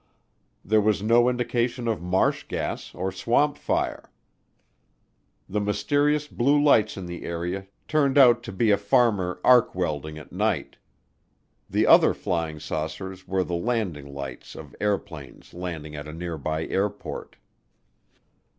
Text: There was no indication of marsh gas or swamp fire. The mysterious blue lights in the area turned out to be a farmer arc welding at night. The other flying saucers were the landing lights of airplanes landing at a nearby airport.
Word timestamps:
There 0.65 0.81
was 0.81 1.03
no 1.03 1.29
indication 1.29 1.87
of 1.87 2.01
marsh 2.01 2.45
gas 2.47 2.95
or 2.95 3.11
swamp 3.11 3.55
fire. 3.55 4.09
The 5.47 5.61
mysterious 5.61 6.27
blue 6.27 6.59
lights 6.59 6.97
in 6.97 7.05
the 7.05 7.23
area 7.23 7.67
turned 7.87 8.17
out 8.17 8.41
to 8.45 8.51
be 8.51 8.71
a 8.71 8.79
farmer 8.79 9.39
arc 9.43 9.75
welding 9.75 10.17
at 10.17 10.31
night. 10.31 10.77
The 11.69 11.85
other 11.85 12.15
flying 12.15 12.59
saucers 12.59 13.27
were 13.27 13.43
the 13.43 13.53
landing 13.53 14.11
lights 14.11 14.55
of 14.55 14.75
airplanes 14.81 15.53
landing 15.53 15.95
at 15.95 16.07
a 16.07 16.13
nearby 16.13 16.65
airport. 16.65 17.35